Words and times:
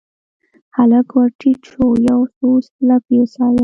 هلک 0.75 1.07
ورټیټ 1.17 1.59
شو 1.71 1.85
یو، 2.07 2.21
څو 2.37 2.49
لپې 2.87 3.19
سایه 3.33 3.59